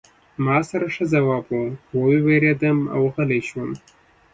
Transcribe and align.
ما 0.45 0.57
سره 0.69 0.85
ښه 0.95 1.03
ځواب 1.13 1.45
و 1.49 1.61
خو 1.85 1.97
ووېرېدم 2.13 2.79
او 2.95 3.01
غلی 3.13 3.41
شوم 3.49 3.71